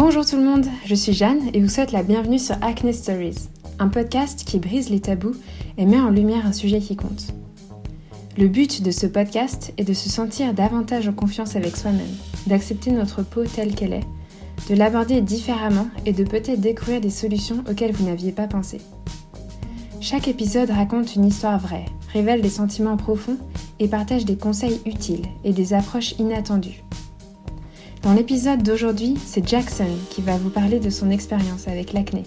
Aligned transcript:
Bonjour 0.00 0.24
tout 0.24 0.36
le 0.36 0.44
monde, 0.44 0.64
je 0.84 0.94
suis 0.94 1.12
Jeanne 1.12 1.50
et 1.52 1.60
vous 1.60 1.68
souhaite 1.68 1.90
la 1.90 2.04
bienvenue 2.04 2.38
sur 2.38 2.54
Acne 2.62 2.92
Stories, 2.92 3.48
un 3.80 3.88
podcast 3.88 4.44
qui 4.46 4.60
brise 4.60 4.90
les 4.90 5.00
tabous 5.00 5.34
et 5.76 5.86
met 5.86 5.98
en 5.98 6.10
lumière 6.10 6.46
un 6.46 6.52
sujet 6.52 6.78
qui 6.78 6.94
compte. 6.94 7.34
Le 8.36 8.46
but 8.46 8.80
de 8.80 8.92
ce 8.92 9.08
podcast 9.08 9.74
est 9.76 9.82
de 9.82 9.92
se 9.92 10.08
sentir 10.08 10.54
davantage 10.54 11.08
en 11.08 11.12
confiance 11.12 11.56
avec 11.56 11.76
soi-même, 11.76 12.14
d'accepter 12.46 12.92
notre 12.92 13.24
peau 13.24 13.42
telle 13.44 13.74
qu'elle 13.74 13.92
est, 13.92 14.06
de 14.70 14.76
l'aborder 14.76 15.20
différemment 15.20 15.88
et 16.06 16.12
de 16.12 16.22
peut-être 16.22 16.60
découvrir 16.60 17.00
des 17.00 17.10
solutions 17.10 17.64
auxquelles 17.68 17.90
vous 17.92 18.06
n'aviez 18.06 18.30
pas 18.30 18.46
pensé. 18.46 18.80
Chaque 20.00 20.28
épisode 20.28 20.70
raconte 20.70 21.16
une 21.16 21.24
histoire 21.24 21.58
vraie, 21.58 21.86
révèle 22.12 22.40
des 22.40 22.50
sentiments 22.50 22.96
profonds 22.96 23.38
et 23.80 23.88
partage 23.88 24.24
des 24.24 24.36
conseils 24.36 24.80
utiles 24.86 25.26
et 25.42 25.52
des 25.52 25.74
approches 25.74 26.14
inattendues. 26.20 26.84
Dans 28.02 28.12
l'épisode 28.12 28.62
d'aujourd'hui, 28.62 29.16
c'est 29.24 29.46
Jackson 29.46 29.88
qui 30.10 30.22
va 30.22 30.36
vous 30.36 30.50
parler 30.50 30.78
de 30.78 30.90
son 30.90 31.10
expérience 31.10 31.66
avec 31.66 31.92
l'acné. 31.92 32.22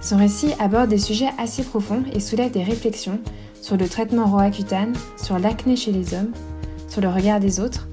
Son 0.00 0.16
récit 0.16 0.54
aborde 0.58 0.88
des 0.88 0.98
sujets 0.98 1.28
assez 1.36 1.62
profonds 1.62 2.02
et 2.14 2.20
soulève 2.20 2.50
des 2.50 2.62
réflexions 2.62 3.20
sur 3.60 3.76
le 3.76 3.88
traitement 3.88 4.24
roaccutane, 4.24 4.94
sur 5.22 5.38
l'acné 5.38 5.76
chez 5.76 5.92
les 5.92 6.14
hommes, 6.14 6.32
sur 6.88 7.02
le 7.02 7.08
regard 7.08 7.40
des 7.40 7.60
autres, 7.60 7.88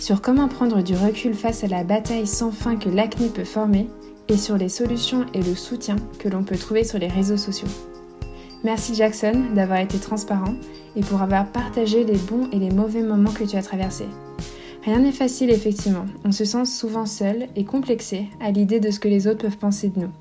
sur 0.00 0.22
comment 0.22 0.48
prendre 0.48 0.82
du 0.82 0.94
recul 0.94 1.34
face 1.34 1.62
à 1.62 1.68
la 1.68 1.84
bataille 1.84 2.26
sans 2.26 2.52
fin 2.52 2.76
que 2.76 2.88
l'acné 2.88 3.28
peut 3.28 3.44
former 3.44 3.88
et 4.28 4.38
sur 4.38 4.56
les 4.56 4.70
solutions 4.70 5.26
et 5.34 5.42
le 5.42 5.54
soutien 5.54 5.96
que 6.18 6.30
l'on 6.30 6.42
peut 6.42 6.56
trouver 6.56 6.84
sur 6.84 6.98
les 6.98 7.08
réseaux 7.08 7.36
sociaux. 7.36 7.68
Merci 8.64 8.94
Jackson 8.94 9.44
d'avoir 9.54 9.80
été 9.80 9.98
transparent 9.98 10.54
et 10.96 11.02
pour 11.02 11.20
avoir 11.20 11.46
partagé 11.46 12.04
les 12.04 12.18
bons 12.18 12.48
et 12.50 12.58
les 12.58 12.70
mauvais 12.70 13.02
moments 13.02 13.32
que 13.32 13.44
tu 13.44 13.56
as 13.56 13.62
traversés. 13.62 14.08
Rien 14.84 15.00
n'est 15.00 15.12
facile 15.12 15.50
effectivement, 15.50 16.06
on 16.24 16.32
se 16.32 16.46
sent 16.46 16.64
souvent 16.64 17.04
seul 17.04 17.48
et 17.54 17.64
complexé 17.64 18.28
à 18.40 18.50
l'idée 18.50 18.80
de 18.80 18.90
ce 18.90 18.98
que 18.98 19.08
les 19.08 19.26
autres 19.26 19.42
peuvent 19.42 19.58
penser 19.58 19.90
de 19.90 20.00
nous. 20.00 20.12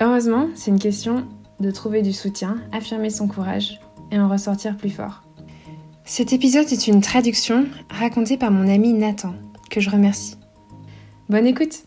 Heureusement, 0.00 0.48
c'est 0.54 0.70
une 0.70 0.78
question 0.78 1.26
de 1.58 1.70
trouver 1.70 2.02
du 2.02 2.12
soutien, 2.12 2.58
affirmer 2.72 3.08
son 3.08 3.28
courage 3.28 3.80
et 4.10 4.18
en 4.18 4.28
ressortir 4.28 4.76
plus 4.76 4.90
fort. 4.90 5.22
Cet 6.04 6.34
épisode 6.34 6.70
est 6.70 6.86
une 6.86 7.00
traduction 7.00 7.66
racontée 7.88 8.36
par 8.36 8.50
mon 8.50 8.68
ami 8.68 8.92
Nathan, 8.92 9.34
que 9.70 9.80
je 9.80 9.88
remercie. 9.88 10.36
Bonne 11.30 11.46
écoute 11.46 11.84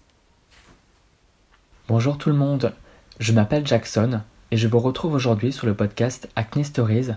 Bonjour 1.87 2.17
tout 2.17 2.29
le 2.29 2.35
monde, 2.35 2.73
je 3.19 3.31
m'appelle 3.31 3.67
Jackson 3.67 4.21
et 4.49 4.57
je 4.57 4.67
vous 4.67 4.79
retrouve 4.79 5.13
aujourd'hui 5.13 5.51
sur 5.51 5.67
le 5.67 5.75
podcast 5.75 6.29
Acne 6.35 6.63
Stories 6.63 7.09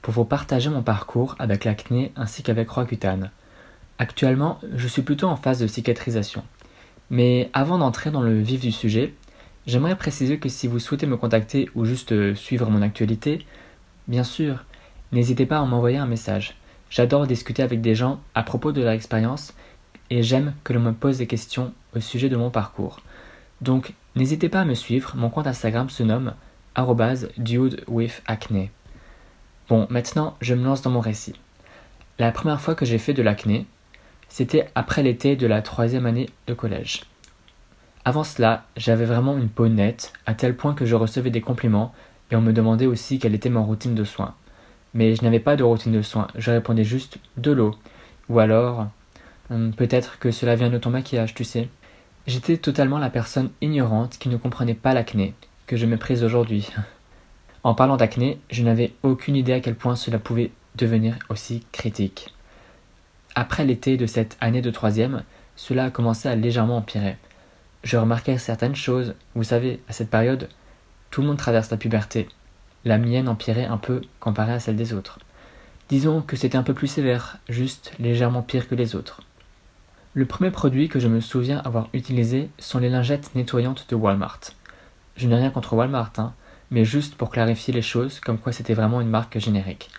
pour 0.00 0.14
vous 0.14 0.24
partager 0.24 0.70
mon 0.70 0.82
parcours 0.82 1.34
avec 1.40 1.64
l'acné 1.64 2.12
ainsi 2.14 2.44
qu'avec 2.44 2.70
Roaccutane. 2.70 3.32
Actuellement, 3.98 4.58
je 4.74 4.88
suis 4.88 5.02
plutôt 5.02 5.26
en 5.26 5.36
phase 5.36 5.60
de 5.60 5.66
cicatrisation. 5.66 6.42
Mais 7.10 7.50
avant 7.52 7.78
d'entrer 7.78 8.10
dans 8.10 8.22
le 8.22 8.40
vif 8.40 8.60
du 8.60 8.72
sujet, 8.72 9.14
j'aimerais 9.66 9.96
préciser 9.96 10.38
que 10.38 10.48
si 10.48 10.66
vous 10.66 10.78
souhaitez 10.78 11.06
me 11.06 11.16
contacter 11.16 11.68
ou 11.74 11.84
juste 11.84 12.12
euh, 12.12 12.34
suivre 12.34 12.70
mon 12.70 12.82
actualité, 12.82 13.44
bien 14.08 14.24
sûr, 14.24 14.64
n'hésitez 15.12 15.46
pas 15.46 15.58
à 15.58 15.64
m'envoyer 15.64 15.98
un 15.98 16.06
message. 16.06 16.56
J'adore 16.90 17.26
discuter 17.26 17.62
avec 17.62 17.80
des 17.80 17.94
gens 17.94 18.20
à 18.34 18.42
propos 18.42 18.72
de 18.72 18.82
leur 18.82 18.92
expérience 18.92 19.54
et 20.10 20.22
j'aime 20.22 20.54
que 20.64 20.72
l'on 20.72 20.80
me 20.80 20.92
pose 20.92 21.18
des 21.18 21.26
questions 21.26 21.72
au 21.94 22.00
sujet 22.00 22.28
de 22.28 22.36
mon 22.36 22.50
parcours. 22.50 23.00
Donc, 23.60 23.94
n'hésitez 24.16 24.48
pas 24.48 24.60
à 24.60 24.64
me 24.64 24.74
suivre, 24.74 25.14
mon 25.16 25.30
compte 25.30 25.46
Instagram 25.46 25.88
se 25.88 26.02
nomme 26.02 26.34
dudewithacne. 27.38 28.68
Bon, 29.68 29.86
maintenant, 29.90 30.36
je 30.40 30.54
me 30.54 30.64
lance 30.64 30.82
dans 30.82 30.90
mon 30.90 31.00
récit. 31.00 31.34
La 32.18 32.32
première 32.32 32.60
fois 32.60 32.74
que 32.74 32.84
j'ai 32.84 32.98
fait 32.98 33.14
de 33.14 33.22
l'acné, 33.22 33.66
c'était 34.32 34.70
après 34.74 35.02
l'été 35.02 35.36
de 35.36 35.46
la 35.46 35.60
troisième 35.60 36.06
année 36.06 36.30
de 36.46 36.54
collège. 36.54 37.02
Avant 38.06 38.24
cela, 38.24 38.64
j'avais 38.78 39.04
vraiment 39.04 39.36
une 39.36 39.50
peau 39.50 39.68
nette, 39.68 40.14
à 40.24 40.32
tel 40.32 40.56
point 40.56 40.72
que 40.72 40.86
je 40.86 40.94
recevais 40.94 41.28
des 41.28 41.42
compliments 41.42 41.92
et 42.30 42.36
on 42.36 42.40
me 42.40 42.54
demandait 42.54 42.86
aussi 42.86 43.18
quelle 43.18 43.34
était 43.34 43.50
ma 43.50 43.60
routine 43.60 43.94
de 43.94 44.04
soins. 44.04 44.34
Mais 44.94 45.14
je 45.14 45.22
n'avais 45.22 45.38
pas 45.38 45.54
de 45.54 45.62
routine 45.62 45.92
de 45.92 46.00
soins, 46.00 46.28
je 46.34 46.50
répondais 46.50 46.82
juste 46.82 47.18
de 47.36 47.52
l'eau. 47.52 47.74
Ou 48.30 48.38
alors, 48.38 48.86
hum, 49.50 49.74
peut-être 49.74 50.18
que 50.18 50.30
cela 50.30 50.54
vient 50.54 50.70
de 50.70 50.78
ton 50.78 50.88
maquillage, 50.88 51.34
tu 51.34 51.44
sais. 51.44 51.68
J'étais 52.26 52.56
totalement 52.56 52.98
la 52.98 53.10
personne 53.10 53.50
ignorante 53.60 54.16
qui 54.18 54.30
ne 54.30 54.38
comprenait 54.38 54.72
pas 54.72 54.94
l'acné, 54.94 55.34
que 55.66 55.76
je 55.76 55.84
méprise 55.84 56.24
aujourd'hui. 56.24 56.70
En 57.64 57.74
parlant 57.74 57.96
d'acné, 57.96 58.40
je 58.50 58.64
n'avais 58.64 58.92
aucune 59.04 59.36
idée 59.36 59.52
à 59.52 59.60
quel 59.60 59.76
point 59.76 59.94
cela 59.94 60.18
pouvait 60.18 60.50
devenir 60.74 61.16
aussi 61.28 61.64
critique. 61.70 62.32
Après 63.34 63.64
l'été 63.64 63.96
de 63.96 64.06
cette 64.06 64.36
année 64.40 64.60
de 64.60 64.70
troisième, 64.70 65.22
cela 65.56 65.84
a 65.84 65.90
commencé 65.90 66.28
à 66.28 66.36
légèrement 66.36 66.76
empirer. 66.76 67.16
Je 67.82 67.96
remarquais 67.96 68.38
certaines 68.38 68.74
choses. 68.74 69.14
Vous 69.34 69.44
savez, 69.44 69.80
à 69.88 69.92
cette 69.92 70.10
période, 70.10 70.48
tout 71.10 71.22
le 71.22 71.28
monde 71.28 71.38
traverse 71.38 71.70
la 71.70 71.76
puberté. 71.78 72.28
La 72.84 72.98
mienne 72.98 73.28
empirait 73.28 73.64
un 73.64 73.78
peu 73.78 74.02
comparée 74.20 74.52
à 74.52 74.60
celle 74.60 74.76
des 74.76 74.92
autres. 74.92 75.18
Disons 75.88 76.20
que 76.20 76.36
c'était 76.36 76.58
un 76.58 76.62
peu 76.62 76.74
plus 76.74 76.88
sévère, 76.88 77.38
juste 77.48 77.92
légèrement 77.98 78.42
pire 78.42 78.68
que 78.68 78.74
les 78.74 78.94
autres. 78.96 79.22
Le 80.14 80.26
premier 80.26 80.50
produit 80.50 80.88
que 80.88 81.00
je 81.00 81.08
me 81.08 81.20
souviens 81.20 81.62
avoir 81.64 81.88
utilisé 81.94 82.50
sont 82.58 82.78
les 82.78 82.90
lingettes 82.90 83.34
nettoyantes 83.34 83.86
de 83.88 83.94
Walmart. 83.94 84.40
Je 85.16 85.26
n'ai 85.26 85.36
rien 85.36 85.50
contre 85.50 85.72
Walmart, 85.74 86.12
hein, 86.18 86.34
mais 86.70 86.84
juste 86.84 87.14
pour 87.14 87.30
clarifier 87.30 87.72
les 87.72 87.82
choses, 87.82 88.20
comme 88.20 88.38
quoi 88.38 88.52
c'était 88.52 88.74
vraiment 88.74 89.00
une 89.00 89.08
marque 89.08 89.38
générique. 89.38 89.90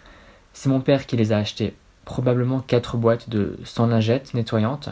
C'est 0.54 0.70
mon 0.70 0.82
père 0.82 1.08
qui 1.08 1.18
les 1.18 1.32
a 1.32 1.38
achetées, 1.38 1.76
probablement 2.06 2.60
quatre 2.60 2.98
boîtes 2.98 3.30
de 3.30 3.58
100 3.64 3.88
lingettes 3.88 4.34
nettoyantes, 4.34 4.90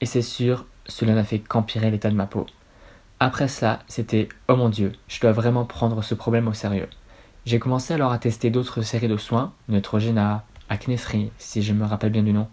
et 0.00 0.06
c'est 0.06 0.22
sûr, 0.22 0.66
cela 0.86 1.14
n'a 1.14 1.24
fait 1.24 1.38
qu'empirer 1.38 1.90
l'état 1.90 2.10
de 2.10 2.14
ma 2.14 2.26
peau. 2.26 2.46
Après 3.18 3.48
cela, 3.48 3.80
c'était 3.88 4.28
oh 4.48 4.56
mon 4.56 4.68
dieu, 4.68 4.92
je 5.08 5.20
dois 5.20 5.32
vraiment 5.32 5.64
prendre 5.64 6.02
ce 6.02 6.14
problème 6.14 6.48
au 6.48 6.52
sérieux. 6.52 6.88
J'ai 7.46 7.58
commencé 7.58 7.94
alors 7.94 8.12
à 8.12 8.18
tester 8.18 8.50
d'autres 8.50 8.82
séries 8.82 9.08
de 9.08 9.16
soins, 9.16 9.52
Neutrogena, 9.68 10.44
Acne 10.68 10.98
Free, 10.98 11.30
si 11.38 11.62
je 11.62 11.72
me 11.72 11.84
rappelle 11.84 12.10
bien 12.10 12.24
du 12.24 12.32
nom, 12.32 12.48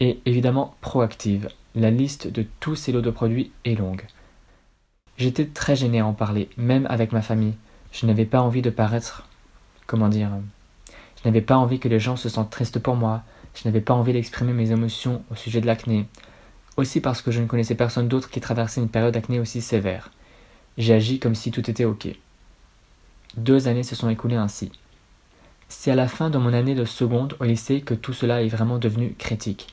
et 0.00 0.20
évidemment 0.26 0.74
Proactive. 0.80 1.48
La 1.74 1.90
liste 1.90 2.28
de 2.28 2.44
tous 2.60 2.76
ces 2.76 2.92
lots 2.92 3.00
de 3.00 3.10
produits 3.10 3.52
est 3.64 3.76
longue. 3.76 4.04
J'étais 5.16 5.46
très 5.46 5.76
gêné 5.76 6.00
à 6.00 6.06
en 6.06 6.12
parler, 6.12 6.48
même 6.56 6.86
avec 6.90 7.12
ma 7.12 7.22
famille. 7.22 7.54
Je 7.92 8.06
n'avais 8.06 8.24
pas 8.24 8.40
envie 8.40 8.62
de 8.62 8.70
paraître, 8.70 9.28
comment 9.86 10.08
dire, 10.08 10.30
je 11.24 11.30
n'avais 11.30 11.40
pas 11.40 11.56
envie 11.56 11.78
que 11.80 11.88
les 11.88 11.98
gens 11.98 12.16
se 12.16 12.28
sentent 12.28 12.50
tristes 12.50 12.78
pour 12.78 12.96
moi, 12.96 13.22
je 13.54 13.66
n'avais 13.66 13.80
pas 13.80 13.94
envie 13.94 14.12
d'exprimer 14.12 14.52
mes 14.52 14.72
émotions 14.72 15.22
au 15.30 15.34
sujet 15.34 15.62
de 15.62 15.66
l'acné, 15.66 16.06
aussi 16.76 17.00
parce 17.00 17.22
que 17.22 17.30
je 17.30 17.40
ne 17.40 17.46
connaissais 17.46 17.74
personne 17.74 18.08
d'autre 18.08 18.28
qui 18.28 18.40
traversait 18.40 18.82
une 18.82 18.90
période 18.90 19.14
d'acné 19.14 19.40
aussi 19.40 19.62
sévère. 19.62 20.10
J'ai 20.76 20.92
agi 20.92 21.18
comme 21.20 21.34
si 21.34 21.50
tout 21.50 21.70
était 21.70 21.86
ok. 21.86 22.08
Deux 23.38 23.68
années 23.68 23.84
se 23.84 23.96
sont 23.96 24.10
écoulées 24.10 24.36
ainsi. 24.36 24.70
C'est 25.68 25.90
à 25.90 25.94
la 25.94 26.08
fin 26.08 26.28
de 26.28 26.36
mon 26.36 26.52
année 26.52 26.74
de 26.74 26.84
seconde 26.84 27.36
au 27.40 27.44
lycée 27.44 27.80
que 27.80 27.94
tout 27.94 28.12
cela 28.12 28.42
est 28.42 28.48
vraiment 28.48 28.78
devenu 28.78 29.14
critique. 29.18 29.72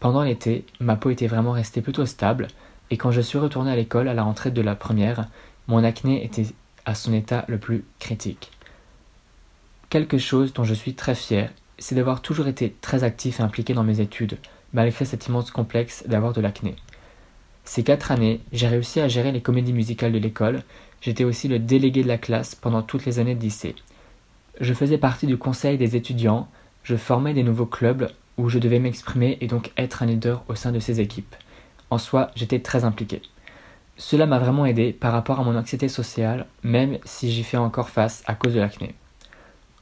Pendant 0.00 0.22
l'été, 0.22 0.64
ma 0.80 0.96
peau 0.96 1.10
était 1.10 1.26
vraiment 1.26 1.52
restée 1.52 1.82
plutôt 1.82 2.06
stable, 2.06 2.48
et 2.90 2.96
quand 2.96 3.10
je 3.10 3.20
suis 3.20 3.38
retourné 3.38 3.70
à 3.70 3.76
l'école 3.76 4.08
à 4.08 4.14
la 4.14 4.22
rentrée 4.22 4.50
de 4.50 4.62
la 4.62 4.74
première, 4.74 5.28
mon 5.66 5.84
acné 5.84 6.24
était 6.24 6.46
à 6.86 6.94
son 6.94 7.12
état 7.12 7.44
le 7.48 7.58
plus 7.58 7.84
critique. 7.98 8.50
Quelque 9.94 10.18
chose 10.18 10.52
dont 10.52 10.64
je 10.64 10.74
suis 10.74 10.94
très 10.94 11.14
fier 11.14 11.52
c'est 11.78 11.94
d'avoir 11.94 12.20
toujours 12.20 12.48
été 12.48 12.74
très 12.80 13.04
actif 13.04 13.38
et 13.38 13.44
impliqué 13.44 13.74
dans 13.74 13.84
mes 13.84 14.00
études, 14.00 14.38
malgré 14.72 15.04
cet 15.04 15.28
immense 15.28 15.52
complexe 15.52 16.02
d'avoir 16.08 16.32
de 16.32 16.40
l'acné. 16.40 16.74
Ces 17.62 17.84
quatre 17.84 18.10
années, 18.10 18.40
j'ai 18.50 18.66
réussi 18.66 18.98
à 18.98 19.06
gérer 19.06 19.30
les 19.30 19.40
comédies 19.40 19.72
musicales 19.72 20.10
de 20.10 20.18
l'école, 20.18 20.64
j'étais 21.00 21.22
aussi 21.22 21.46
le 21.46 21.60
délégué 21.60 22.02
de 22.02 22.08
la 22.08 22.18
classe 22.18 22.56
pendant 22.56 22.82
toutes 22.82 23.04
les 23.04 23.20
années 23.20 23.36
de 23.36 23.40
lycée. 23.40 23.76
Je 24.60 24.74
faisais 24.74 24.98
partie 24.98 25.28
du 25.28 25.36
conseil 25.36 25.78
des 25.78 25.94
étudiants, 25.94 26.48
je 26.82 26.96
formais 26.96 27.32
des 27.32 27.44
nouveaux 27.44 27.64
clubs 27.64 28.10
où 28.36 28.48
je 28.48 28.58
devais 28.58 28.80
m'exprimer 28.80 29.38
et 29.40 29.46
donc 29.46 29.70
être 29.76 30.02
un 30.02 30.06
leader 30.06 30.42
au 30.48 30.56
sein 30.56 30.72
de 30.72 30.80
ces 30.80 31.00
équipes. 31.00 31.36
En 31.90 31.98
soi, 31.98 32.32
j'étais 32.34 32.58
très 32.58 32.82
impliqué. 32.82 33.22
Cela 33.96 34.26
m'a 34.26 34.40
vraiment 34.40 34.66
aidé 34.66 34.92
par 34.92 35.12
rapport 35.12 35.38
à 35.38 35.44
mon 35.44 35.56
anxiété 35.56 35.86
sociale, 35.86 36.46
même 36.64 36.98
si 37.04 37.30
j'y 37.30 37.44
fais 37.44 37.58
encore 37.58 37.90
face 37.90 38.24
à 38.26 38.34
cause 38.34 38.54
de 38.54 38.58
l'acné. 38.58 38.96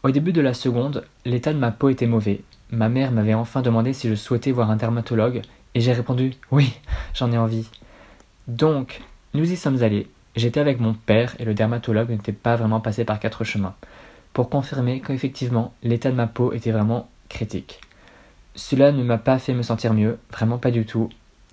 Au 0.05 0.11
début 0.11 0.33
de 0.33 0.41
la 0.41 0.53
seconde, 0.53 1.05
l'état 1.25 1.53
de 1.53 1.59
ma 1.59 1.71
peau 1.71 1.89
était 1.89 2.09
mauvais. 2.09 2.41
Ma 2.71 2.89
mère 2.89 3.13
m'avait 3.13 3.35
enfin 3.35 3.63
demandé 3.63 3.93
si 3.93 4.09
je 4.09 4.17
souhaitais 4.17 4.51
voir 4.51 4.69
un 4.69 4.77
dermatologue, 4.77 5.43
et 5.75 5.81
j'ai 5.81 5.93
répondu 5.93 6.33
oui, 6.51 6.75
j'en 7.15 7.31
ai 7.31 7.39
envie. 7.39 7.69
Donc, 8.49 9.01
nous 9.33 9.53
y 9.53 9.57
sommes 9.57 9.85
allés. 9.85 10.09
J'étais 10.35 10.59
avec 10.59 10.81
mon 10.81 10.95
père 10.95 11.37
et 11.39 11.45
le 11.45 11.55
dermatologue 11.55 12.11
n'était 12.11 12.33
pas 12.33 12.57
vraiment 12.57 12.81
passé 12.81 13.05
par 13.05 13.21
quatre 13.21 13.45
chemins, 13.45 13.77
pour 14.33 14.51
confirmer 14.51 15.01
qu'effectivement 15.01 15.73
l'état 15.85 16.11
de 16.11 16.17
ma 16.17 16.27
peau 16.27 16.53
était 16.53 16.73
vraiment 16.73 17.09
critique. 17.29 17.81
Cela 18.57 18.91
ne 18.91 19.05
m'a 19.05 19.19
pas 19.19 19.39
fait 19.39 19.55
me 19.55 19.63
sentir 19.63 19.95
mieux, 19.95 20.19
vraiment 20.33 20.59
pas 20.59 20.73
du 20.73 20.85
tout, 20.85 21.11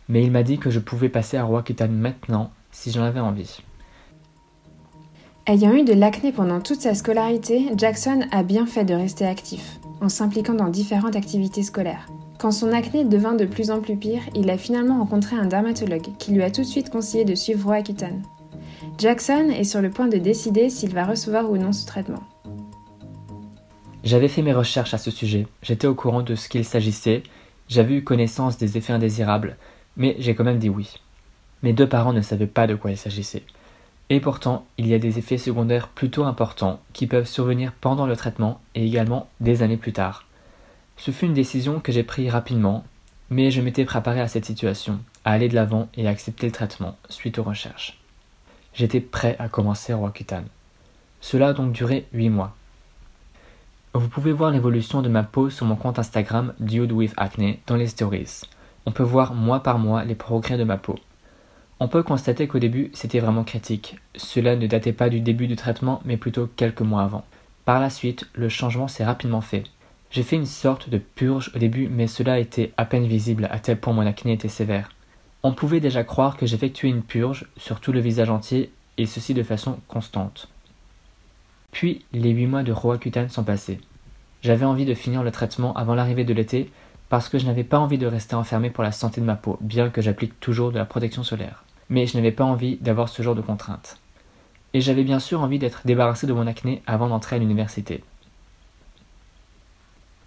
mais 0.07 0.23
il 0.23 0.31
m'a 0.31 0.41
dit 0.41 0.57
que 0.57 0.71
je 0.71 0.79
pouvais 0.79 1.09
passer 1.09 1.37
à 1.37 1.43
Roaccutane 1.43 1.95
maintenant 1.95 2.51
si 2.71 2.91
j'en 2.91 3.03
avais 3.03 3.19
envie. 3.19 3.61
Ayant 5.49 5.73
eu 5.73 5.83
de 5.83 5.93
l'acné 5.93 6.31
pendant 6.31 6.61
toute 6.61 6.81
sa 6.81 6.93
scolarité, 6.93 7.69
Jackson 7.75 8.19
a 8.29 8.43
bien 8.43 8.67
fait 8.67 8.85
de 8.85 8.93
rester 8.93 9.25
actif, 9.25 9.79
en 9.99 10.07
s'impliquant 10.07 10.53
dans 10.53 10.69
différentes 10.69 11.15
activités 11.15 11.63
scolaires. 11.63 12.07
Quand 12.37 12.51
son 12.51 12.71
acné 12.71 13.03
devint 13.03 13.33
de 13.33 13.45
plus 13.45 13.71
en 13.71 13.81
plus 13.81 13.97
pire, 13.97 14.21
il 14.35 14.51
a 14.51 14.59
finalement 14.59 14.99
rencontré 14.99 15.35
un 15.35 15.47
dermatologue 15.47 16.15
qui 16.19 16.33
lui 16.33 16.43
a 16.43 16.51
tout 16.51 16.61
de 16.61 16.67
suite 16.67 16.91
conseillé 16.91 17.25
de 17.25 17.33
suivre 17.33 17.65
Roaccutane. 17.65 18.21
Jackson 18.99 19.49
est 19.49 19.63
sur 19.63 19.81
le 19.81 19.89
point 19.89 20.07
de 20.07 20.19
décider 20.19 20.69
s'il 20.69 20.93
va 20.93 21.03
recevoir 21.03 21.49
ou 21.49 21.57
non 21.57 21.71
ce 21.71 21.87
traitement. 21.87 22.21
J'avais 24.03 24.27
fait 24.27 24.43
mes 24.43 24.53
recherches 24.53 24.93
à 24.93 24.99
ce 24.99 25.09
sujet, 25.09 25.47
j'étais 25.63 25.87
au 25.87 25.95
courant 25.95 26.21
de 26.21 26.35
ce 26.35 26.47
qu'il 26.47 26.63
s'agissait, 26.63 27.23
j'avais 27.67 27.95
eu 27.95 28.03
connaissance 28.03 28.59
des 28.59 28.77
effets 28.77 28.93
indésirables, 28.93 29.57
mais 29.97 30.15
j'ai 30.19 30.35
quand 30.35 30.43
même 30.43 30.59
dit 30.59 30.69
oui. 30.69 30.93
Mes 31.63 31.73
deux 31.73 31.89
parents 31.89 32.13
ne 32.13 32.21
savaient 32.21 32.45
pas 32.45 32.67
de 32.67 32.75
quoi 32.75 32.91
il 32.91 32.97
s'agissait. 32.97 33.41
Et 34.09 34.19
pourtant, 34.19 34.65
il 34.77 34.87
y 34.87 34.93
a 34.93 34.99
des 34.99 35.19
effets 35.19 35.37
secondaires 35.37 35.87
plutôt 35.87 36.23
importants 36.23 36.79
qui 36.93 37.05
peuvent 37.05 37.27
survenir 37.27 37.73
pendant 37.73 38.07
le 38.07 38.15
traitement 38.15 38.59
et 38.73 38.85
également 38.85 39.29
des 39.39 39.61
années 39.61 39.77
plus 39.77 39.93
tard. 39.93 40.25
Ce 40.97 41.11
fut 41.11 41.27
une 41.27 41.33
décision 41.33 41.79
que 41.79 41.91
j'ai 41.91 42.03
prise 42.03 42.31
rapidement, 42.31 42.83
mais 43.29 43.51
je 43.51 43.61
m'étais 43.61 43.85
préparé 43.85 44.19
à 44.19 44.27
cette 44.27 44.45
situation, 44.45 44.99
à 45.25 45.31
aller 45.31 45.47
de 45.47 45.55
l'avant 45.55 45.89
et 45.95 46.07
à 46.07 46.09
accepter 46.09 46.47
le 46.47 46.51
traitement 46.51 46.97
suite 47.09 47.37
aux 47.37 47.43
recherches. 47.43 47.99
J'étais 48.73 48.99
prêt 48.99 49.35
à 49.39 49.47
commencer 49.47 49.93
Roaccutane. 49.93 50.47
Cela 51.21 51.49
a 51.49 51.53
donc 51.53 51.71
duré 51.71 52.07
8 52.13 52.29
mois. 52.29 52.55
Vous 53.93 54.07
pouvez 54.07 54.31
voir 54.31 54.51
l'évolution 54.51 55.01
de 55.01 55.09
ma 55.09 55.23
peau 55.23 55.49
sur 55.49 55.65
mon 55.65 55.75
compte 55.75 55.99
Instagram 55.99 56.53
Dude 56.59 56.91
with 56.91 57.13
Acne 57.17 57.59
dans 57.67 57.75
les 57.75 57.87
stories. 57.87 58.41
On 58.85 58.91
peut 58.91 59.03
voir 59.03 59.33
mois 59.33 59.61
par 59.61 59.79
mois 59.79 60.03
les 60.03 60.15
progrès 60.15 60.57
de 60.57 60.63
ma 60.63 60.77
peau. 60.77 60.95
On 61.81 61.87
peut 61.87 62.03
constater 62.03 62.47
qu'au 62.47 62.59
début 62.59 62.91
c'était 62.93 63.19
vraiment 63.19 63.43
critique. 63.45 63.97
Cela 64.15 64.55
ne 64.55 64.67
datait 64.67 64.93
pas 64.93 65.09
du 65.09 65.21
début 65.21 65.47
du 65.47 65.55
traitement 65.55 66.01
mais 66.03 66.17
plutôt 66.17 66.47
quelques 66.47 66.81
mois 66.81 67.03
avant. 67.03 67.23
Par 67.63 67.79
la 67.79 67.89
suite, 67.89 68.27
le 68.33 68.49
changement 68.49 68.87
s'est 68.87 69.05
rapidement 69.05 69.41
fait. 69.41 69.63
J'ai 70.11 70.23
fait 70.23 70.35
une 70.35 70.45
sorte 70.45 70.89
de 70.89 70.97
purge 70.97 71.51
au 71.55 71.59
début, 71.59 71.87
mais 71.87 72.07
cela 72.07 72.39
était 72.39 72.73
à 72.77 72.85
peine 72.85 73.05
visible 73.05 73.47
à 73.51 73.59
tel 73.59 73.79
point 73.79 73.93
mon 73.93 74.07
acné 74.07 74.33
était 74.33 74.47
sévère. 74.47 74.89
On 75.43 75.53
pouvait 75.53 75.79
déjà 75.79 76.03
croire 76.03 76.35
que 76.35 76.47
j'effectuais 76.47 76.89
une 76.89 77.03
purge 77.03 77.45
sur 77.57 77.79
tout 77.79 77.91
le 77.91 77.99
visage 77.99 78.29
entier, 78.29 78.71
et 78.97 79.05
ceci 79.05 79.33
de 79.33 79.43
façon 79.43 79.77
constante. 79.87 80.49
Puis 81.71 82.03
les 82.11 82.31
huit 82.31 82.47
mois 82.47 82.63
de 82.63 82.71
Roaccutane 82.71 83.29
sont 83.29 83.43
passés. 83.43 83.79
J'avais 84.41 84.65
envie 84.65 84.85
de 84.85 84.95
finir 84.95 85.23
le 85.23 85.31
traitement 85.31 85.73
avant 85.75 85.95
l'arrivée 85.95 86.25
de 86.25 86.33
l'été, 86.33 86.71
parce 87.07 87.29
que 87.29 87.37
je 87.37 87.45
n'avais 87.45 87.63
pas 87.63 87.79
envie 87.79 87.97
de 87.97 88.07
rester 88.07 88.35
enfermé 88.35 88.69
pour 88.69 88.83
la 88.83 88.91
santé 88.91 89.21
de 89.21 89.25
ma 89.25 89.35
peau, 89.35 89.57
bien 89.61 89.89
que 89.89 90.01
j'applique 90.01 90.39
toujours 90.39 90.71
de 90.71 90.77
la 90.77 90.85
protection 90.85 91.23
solaire. 91.23 91.63
Mais 91.89 92.05
je 92.05 92.15
n'avais 92.15 92.31
pas 92.31 92.43
envie 92.43 92.77
d'avoir 92.77 93.09
ce 93.09 93.21
genre 93.21 93.35
de 93.35 93.41
contraintes. 93.41 93.97
Et 94.73 94.81
j'avais 94.81 95.03
bien 95.03 95.19
sûr 95.19 95.41
envie 95.41 95.59
d'être 95.59 95.81
débarrassé 95.85 96.27
de 96.27 96.33
mon 96.33 96.47
acné 96.47 96.83
avant 96.85 97.07
d'entrer 97.07 97.37
à 97.37 97.39
l'université. 97.39 98.03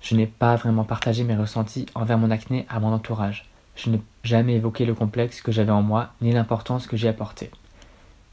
Je 0.00 0.16
n'ai 0.16 0.26
pas 0.26 0.56
vraiment 0.56 0.84
partagé 0.84 1.22
mes 1.22 1.36
ressentis 1.36 1.86
envers 1.94 2.18
mon 2.18 2.32
acné 2.32 2.66
à 2.68 2.80
mon 2.80 2.92
entourage. 2.92 3.48
Je 3.76 3.88
n'ai 3.88 4.02
jamais 4.24 4.54
évoqué 4.54 4.84
le 4.84 4.94
complexe 4.94 5.40
que 5.40 5.52
j'avais 5.52 5.70
en 5.70 5.82
moi, 5.82 6.10
ni 6.20 6.32
l'importance 6.32 6.88
que 6.88 6.96
j'y 6.96 7.06
apportais. 7.06 7.50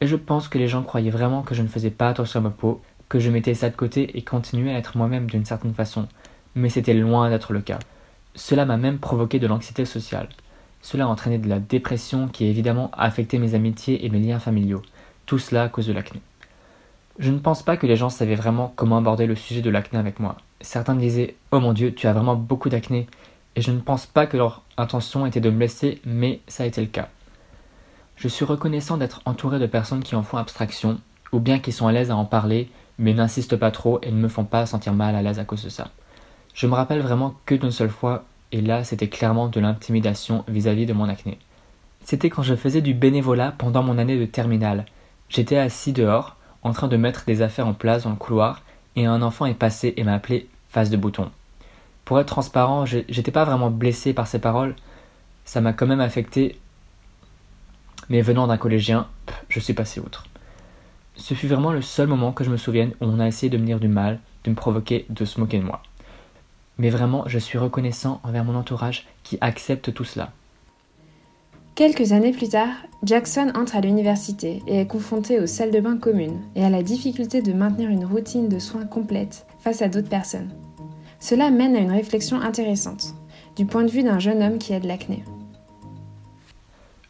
Et 0.02 0.08
je 0.08 0.16
pense 0.16 0.48
que 0.48 0.58
les 0.58 0.68
gens 0.68 0.82
croyaient 0.82 1.12
vraiment 1.12 1.44
que 1.44 1.54
je 1.54 1.62
ne 1.62 1.68
faisais 1.68 1.92
pas 1.92 2.10
attention 2.10 2.40
à 2.40 2.44
ma 2.44 2.50
peau, 2.50 2.82
que 3.08 3.20
je 3.20 3.30
mettais 3.30 3.54
ça 3.54 3.70
de 3.70 3.76
côté 3.76 4.18
et 4.18 4.24
continuais 4.24 4.74
à 4.74 4.80
être 4.80 4.98
moi-même 4.98 5.30
d'une 5.30 5.46
certaine 5.46 5.74
façon. 5.74 6.08
Mais 6.56 6.70
c'était 6.70 6.94
loin 6.94 7.30
d'être 7.30 7.54
le 7.54 7.62
cas. 7.62 7.80
Cela 8.34 8.66
m'a 8.66 8.78
même 8.78 8.98
provoqué 8.98 9.40
de 9.40 9.48
l'anxiété 9.48 9.86
sociale. 9.86 10.30
Cela 10.82 11.06
a 11.06 11.08
entraîné 11.08 11.38
de 11.38 11.50
la 11.50 11.60
dépression 11.60 12.28
qui 12.28 12.46
a 12.46 12.48
évidemment 12.48 12.92
affecté 12.98 13.38
mes 13.38 13.54
amitiés 13.54 14.06
et 14.06 14.10
mes 14.10 14.20
liens 14.20 14.40
familiaux. 14.40 14.82
Tout 15.26 15.40
cela 15.40 15.64
à 15.64 15.70
cause 15.70 15.88
de 15.88 15.94
l'acné. 15.94 16.22
Je 17.20 17.32
ne 17.32 17.40
pense 17.40 17.64
pas 17.64 17.76
que 17.76 17.86
les 17.86 17.98
gens 17.98 18.10
savaient 18.10 18.36
vraiment 18.36 18.72
comment 18.76 18.98
aborder 18.98 19.26
le 19.26 19.36
sujet 19.36 19.62
de 19.62 19.70
l'acné 19.70 20.00
avec 20.00 20.20
moi. 20.20 20.38
Certains 20.62 20.94
me 20.94 21.02
disaient 21.02 21.36
Oh 21.52 21.60
mon 21.60 21.74
dieu, 21.74 21.94
tu 21.94 22.08
as 22.08 22.14
vraiment 22.14 22.36
beaucoup 22.36 22.70
d'acné. 22.70 23.08
Et 23.56 23.62
je 23.62 23.72
ne 23.72 23.82
pense 23.82 24.06
pas 24.06 24.26
que 24.26 24.38
leur 24.38 24.64
intention 24.78 25.26
était 25.26 25.42
de 25.42 25.50
me 25.50 25.58
blesser, 25.58 26.02
mais 26.06 26.40
ça 26.48 26.64
a 26.64 26.66
été 26.66 26.80
le 26.80 26.88
cas. 26.88 27.10
Je 28.16 28.28
suis 28.28 28.46
reconnaissant 28.46 28.98
d'être 28.98 29.22
entouré 29.26 29.60
de 29.60 29.66
personnes 29.66 30.04
qui 30.04 30.16
en 30.16 30.24
font 30.24 30.38
abstraction, 30.38 31.00
ou 31.32 31.40
bien 31.40 31.60
qui 31.60 31.72
sont 31.72 31.88
à 31.88 31.92
l'aise 31.92 32.12
à 32.12 32.16
en 32.16 32.26
parler, 32.26 32.70
mais 32.98 33.14
n'insistent 33.14 33.58
pas 33.58 33.72
trop 33.72 34.00
et 34.02 34.12
ne 34.12 34.18
me 34.18 34.28
font 34.28 34.46
pas 34.46 34.66
sentir 34.66 34.94
mal 34.94 35.16
à 35.16 35.22
l'aise 35.22 35.40
à 35.40 35.46
cause 35.46 35.64
de 35.64 35.70
ça. 35.70 35.90
Je 36.54 36.68
me 36.68 36.74
rappelle 36.74 37.02
vraiment 37.02 37.36
que 37.46 37.56
d'une 37.56 37.72
seule 37.72 37.90
fois, 37.90 38.26
et 38.52 38.62
là 38.62 38.84
c'était 38.84 39.08
clairement 39.08 39.48
de 39.48 39.60
l'intimidation 39.60 40.44
vis-à-vis 40.48 40.86
de 40.86 40.94
mon 40.94 41.10
acné. 41.10 41.38
C'était 42.04 42.30
quand 42.30 42.44
je 42.44 42.56
faisais 42.56 42.82
du 42.82 42.94
bénévolat 42.94 43.54
pendant 43.58 43.84
mon 43.84 43.98
année 43.98 44.18
de 44.18 44.26
terminale. 44.26 44.86
J'étais 45.30 45.58
assis 45.58 45.94
dehors, 45.94 46.38
en 46.64 46.74
train 46.74 46.88
de 46.88 46.98
mettre 46.98 47.26
des 47.26 47.42
affaires 47.42 47.68
en 47.68 47.74
place 47.74 48.04
dans 48.04 48.10
le 48.10 48.16
couloir, 48.16 48.64
et 48.96 49.06
un 49.06 49.22
enfant 49.22 49.46
est 49.46 49.54
passé 49.54 49.94
et 49.96 50.04
m'a 50.04 50.16
appelé 50.16 50.48
face 50.70 50.90
de 50.90 50.98
bouton. 50.98 51.30
Pour 52.06 52.20
être 52.20 52.28
transparent, 52.28 52.86
j'étais 52.86 53.32
pas 53.32 53.46
vraiment 53.46 53.70
blessé 53.70 54.14
par 54.14 54.28
ces 54.28 54.40
paroles, 54.40 54.76
ça 55.46 55.62
m'a 55.62 55.74
quand 55.74 55.88
même 55.88 56.00
affecté, 56.00 56.58
mais 58.10 58.22
venant 58.22 58.48
d'un 58.48 58.58
collégien, 58.58 59.08
je 59.48 59.60
suis 59.60 59.74
passé 59.74 60.00
outre. 60.00 60.26
Ce 61.16 61.34
fut 61.34 61.48
vraiment 61.48 61.72
le 61.72 61.82
seul 61.82 62.08
moment 62.08 62.32
que 62.32 62.44
je 62.44 62.50
me 62.50 62.58
souvienne 62.58 62.94
où 63.02 63.06
on 63.06 63.20
a 63.20 63.28
essayé 63.28 63.50
de 63.50 63.58
me 63.58 63.66
dire 63.66 63.80
du 63.80 63.88
mal, 63.88 64.20
de 64.46 64.50
me 64.50 64.56
provoquer, 64.56 65.06
de 65.10 65.26
se 65.26 65.40
moquer 65.40 65.60
de 65.60 65.64
moi. 65.64 65.84
Mais 66.80 66.90
vraiment, 66.90 67.26
je 67.28 67.38
suis 67.38 67.58
reconnaissant 67.58 68.22
envers 68.24 68.46
mon 68.46 68.56
entourage 68.56 69.06
qui 69.24 69.38
accepte 69.42 69.94
tout 69.94 70.06
cela. 70.06 70.32
Quelques 71.76 72.12
années 72.14 72.32
plus 72.32 72.50
tard, 72.50 72.74
Jackson 73.04 73.52
entre 73.56 73.76
à 73.76 73.82
l'université 73.82 74.64
et 74.68 74.82
est 74.82 74.88
confronté 74.88 75.40
aux 75.40 75.48
salles 75.48 75.72
de 75.72 75.80
bain 75.80 75.98
communes 75.98 76.42
et 76.56 76.64
à 76.64 76.70
la 76.70 76.84
difficulté 76.84 77.42
de 77.42 77.54
maintenir 77.54 77.90
une 77.90 78.06
routine 78.06 78.50
de 78.50 78.60
soins 78.60 78.86
complète 78.86 79.46
face 79.60 79.82
à 79.82 79.88
d'autres 79.88 80.10
personnes. 80.10 80.50
Cela 81.20 81.52
mène 81.52 81.76
à 81.76 81.80
une 81.80 81.92
réflexion 81.92 82.42
intéressante, 82.42 83.14
du 83.56 83.66
point 83.66 83.84
de 83.84 83.92
vue 83.92 84.04
d'un 84.04 84.20
jeune 84.20 84.42
homme 84.42 84.58
qui 84.58 84.74
a 84.74 84.80
de 84.80 84.88
l'acné. 84.88 85.24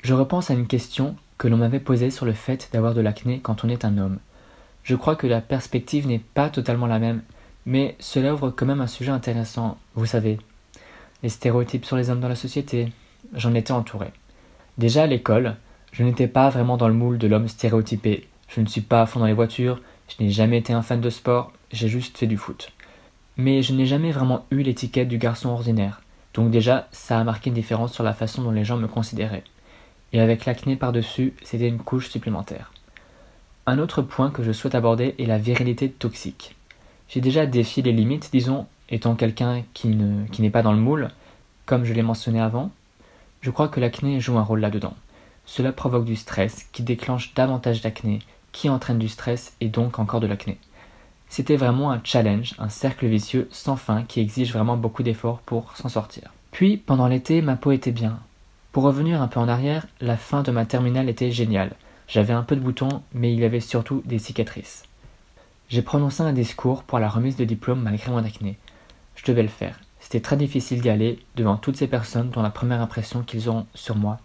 Je 0.02 0.14
repense 0.14 0.50
à 0.50 0.56
une 0.56 0.68
question 0.68 1.16
que 1.38 1.48
l'on 1.48 1.58
m'avait 1.58 1.80
posée 1.80 2.10
sur 2.10 2.26
le 2.26 2.34
fait 2.34 2.70
d'avoir 2.74 2.94
de 2.94 3.02
l'acné 3.02 3.40
quand 3.40 3.64
on 3.64 3.70
est 3.70 3.86
un 3.86 3.98
homme. 3.98 4.20
Je 4.84 4.96
crois 4.96 5.16
que 5.16 5.28
la 5.28 5.42
perspective 5.42 6.08
n'est 6.08 6.22
pas 6.34 6.50
totalement 6.50 6.88
la 6.88 7.00
même, 7.00 7.22
mais 7.66 7.96
cela 8.00 8.34
ouvre 8.34 8.50
quand 8.50 8.66
même 8.66 8.82
un 8.82 8.88
sujet 8.88 9.12
intéressant, 9.12 9.78
vous 9.96 10.06
savez. 10.06 10.40
Les 11.24 11.30
stéréotypes 11.30 11.86
sur 11.86 11.98
les 11.98 12.10
hommes 12.10 12.22
dans 12.22 12.30
la 12.30 12.36
société, 12.36 12.92
j'en 13.34 13.54
étais 13.54 13.74
entouré. 13.74 14.08
Déjà 14.78 15.04
à 15.04 15.08
l'école, 15.08 15.56
je 15.92 16.04
n'étais 16.04 16.28
pas 16.28 16.50
vraiment 16.50 16.78
dans 16.78 16.88
le 16.88 16.94
moule 16.94 17.18
de 17.18 17.28
l'homme 17.28 17.48
stéréotypé. 17.48 18.28
Je 18.48 18.62
ne 18.62 18.66
suis 18.66 18.82
pas 18.82 19.02
à 19.02 19.06
fond 19.06 19.20
dans 19.20 19.26
les 19.26 19.34
voitures, 19.34 19.82
je 20.08 20.24
n'ai 20.24 20.32
jamais 20.32 20.58
été 20.58 20.74
un 20.74 20.82
fan 20.82 21.02
de 21.02 21.10
sport, 21.10 21.52
j'ai 21.72 21.88
juste 21.88 22.18
fait 22.18 22.28
du 22.28 22.38
foot. 22.38 22.72
Mais 23.38 23.62
je 23.62 23.74
n'ai 23.74 23.86
jamais 23.86 24.12
vraiment 24.12 24.46
eu 24.52 24.62
l'étiquette 24.62 25.08
du 25.08 25.18
garçon 25.18 25.50
ordinaire. 25.50 26.02
Donc 26.34 26.52
déjà, 26.52 26.88
ça 26.92 27.20
a 27.20 27.24
marqué 27.24 27.50
une 27.50 27.56
différence 27.56 27.94
sur 27.94 28.04
la 28.04 28.14
façon 28.14 28.42
dont 28.42 28.52
les 28.52 28.66
gens 28.66 28.78
me 28.78 28.88
considéraient. 28.88 29.44
Et 30.14 30.20
avec 30.20 30.46
l'acné 30.46 30.76
par-dessus, 30.76 31.34
c'était 31.44 31.68
une 31.68 31.80
couche 31.80 32.10
supplémentaire. 32.10 32.72
Un 33.66 33.78
autre 33.78 34.02
point 34.02 34.32
que 34.32 34.44
je 34.44 34.52
souhaite 34.52 34.76
aborder 34.76 35.16
est 35.20 35.26
la 35.26 35.38
virilité 35.38 35.90
toxique. 35.90 36.56
J'ai 37.10 37.22
déjà 37.22 37.46
défié 37.46 37.84
les 37.84 37.92
limites, 37.92 38.30
disons, 38.32 38.68
étant 38.90 39.16
quelqu'un 39.16 39.64
qui 39.74 39.88
n'est 39.88 40.50
pas 40.50 40.62
dans 40.62 40.74
le 40.74 40.80
moule, 40.80 41.10
comme 41.66 41.84
je 41.84 41.94
l'ai 41.94 42.04
mentionné 42.04 42.40
avant, 42.40 42.72
je 43.42 43.52
crois 43.52 43.68
que 43.68 43.80
l'acné 43.80 44.20
joue 44.20 44.38
un 44.38 44.44
rôle 44.44 44.60
là-dedans. 44.60 44.94
Cela 45.46 45.72
provoque 45.72 46.06
du 46.06 46.16
stress 46.16 46.68
qui 46.72 46.84
déclenche 46.84 47.34
davantage 47.34 47.82
d'acné, 47.82 48.20
qui 48.52 48.70
entraîne 48.70 49.00
du 49.00 49.08
stress 49.08 49.54
et 49.62 49.68
donc 49.68 49.98
encore 49.98 50.20
de 50.20 50.28
l'acné. 50.28 50.58
C'était 51.30 51.56
vraiment 51.56 51.92
un 51.92 52.02
challenge, 52.04 52.54
un 52.60 52.70
cercle 52.70 53.08
vicieux 53.08 53.48
sans 53.52 53.76
fin 53.76 54.04
qui 54.04 54.20
exige 54.20 54.54
vraiment 54.54 54.78
beaucoup 54.78 55.04
d'efforts 55.04 55.40
pour 55.40 55.76
s'en 55.78 55.90
sortir. 55.90 56.32
Puis, 56.52 56.78
pendant 56.78 57.08
l'été, 57.08 57.42
ma 57.42 57.56
peau 57.56 57.72
était 57.72 57.92
bien. 57.92 58.20
Pour 58.72 58.84
revenir 58.84 59.22
un 59.22 59.28
peu 59.28 59.40
en 59.40 59.48
arrière, 59.48 59.88
la 60.02 60.18
fin 60.18 60.44
de 60.44 60.52
ma 60.52 60.66
terminale 60.66 61.10
était 61.10 61.32
géniale. 61.32 61.74
J'avais 62.08 62.34
un 62.34 62.44
peu 62.44 62.56
de 62.56 62.62
boutons, 62.62 63.04
mais 63.14 63.32
il 63.32 63.40
y 63.40 63.46
avait 63.46 63.60
surtout 63.60 64.02
des 64.06 64.20
cicatrices. 64.20 64.84
J'ai 65.70 65.84
prononcé 65.84 66.24
un 66.24 66.34
discours 66.34 66.82
pour 66.82 66.98
la 66.98 67.08
remise 67.08 67.36
de 67.36 67.46
diplôme 67.46 67.84
malgré 67.84 68.10
mon 68.10 68.24
acné. 68.24 68.58
Je 69.16 69.24
devais 69.24 69.44
le 69.44 69.50
faire. 69.50 69.80
C'était 70.00 70.20
très 70.20 70.36
difficile 70.36 70.82
d'y 70.82 70.90
aller 70.90 71.20
devant 71.36 71.58
toutes 71.58 71.78
ces 71.78 71.88
personnes 71.88 72.32
dont 72.32 72.42
la 72.42 72.50
première 72.50 72.82
impression 72.82 73.22
qu'ils 73.22 73.50
auront 73.50 73.68
sur 73.76 73.96
moi 73.96 74.18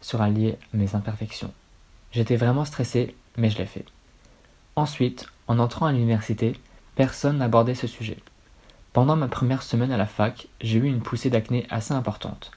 sera 0.00 0.30
liée 0.30 0.56
à 0.72 0.76
mes 0.76 0.94
imperfections. 0.94 1.52
J'étais 2.12 2.36
vraiment 2.36 2.64
stressé, 2.64 3.16
mais 3.36 3.50
je 3.50 3.58
l'ai 3.58 3.66
fait. 3.66 3.86
Ensuite, 4.76 5.26
en 5.48 5.58
entrant 5.58 5.86
à 5.86 5.92
l'université, 5.92 6.52
personne 6.94 7.38
n'abordait 7.38 7.74
ce 7.74 7.88
sujet. 7.88 8.18
Pendant 8.92 9.16
ma 9.16 9.26
première 9.26 9.64
semaine 9.64 9.90
à 9.90 9.96
la 9.96 10.06
fac, 10.06 10.46
j'ai 10.60 10.78
eu 10.78 10.86
une 10.86 11.00
poussée 11.00 11.28
d'acné 11.28 11.66
assez 11.70 11.92
importante. 11.92 12.52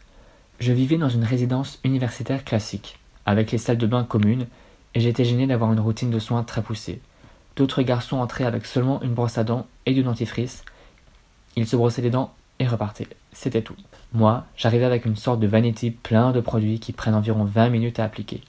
Je 0.60 0.74
vivais 0.74 0.98
dans 0.98 1.10
une 1.10 1.24
résidence 1.24 1.79
universitaire 1.84 2.46
classique, 2.46 3.00
avec 3.25 3.51
les 3.51 3.58
salles 3.58 3.79
de 3.79 3.88
bain 3.88 4.03
communes, 4.03 4.46
et 4.94 5.00
j'étais 5.00 5.25
gêné 5.25 5.48
d'avoir 5.48 5.74
une 5.74 5.79
routine 5.79 6.12
de 6.12 6.20
soins 6.20 6.44
très 6.44 6.62
poussée. 6.62 7.01
D'autres 7.58 7.82
garçons 7.82 8.18
entraient 8.18 8.46
avec 8.46 8.68
seulement 8.68 9.02
une 9.02 9.16
brosse 9.16 9.40
à 9.40 9.44
dents 9.44 9.66
et 9.88 9.94
du 9.94 10.04
dentifrice. 10.04 10.64
Ils 11.56 11.68
se 11.68 11.76
brossaient 11.76 12.04
les 12.04 12.12
dents 12.12 12.34
et 12.60 12.68
repartez. 12.68 13.08
C'était 13.34 13.64
tout. 13.64 13.76
Moi, 14.14 14.46
j'arrivais 14.56 14.86
avec 14.86 15.06
une 15.06 15.16
sorte 15.16 15.40
de 15.40 15.48
vanity 15.48 15.90
plein 15.90 16.32
de 16.32 16.40
produits 16.40 16.80
qui 16.80 16.94
prennent 16.94 17.16
environ 17.16 17.46
20 17.46 17.70
minutes 17.70 18.00
à 18.00 18.04
appliquer. 18.04 18.42